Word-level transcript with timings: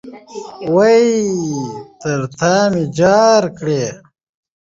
وئ! 0.75 1.09
تر 2.01 2.19
تامي 2.37 2.83
جار 2.97 3.43
کړې 3.57 3.83